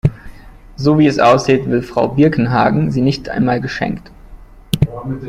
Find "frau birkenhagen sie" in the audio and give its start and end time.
1.83-3.01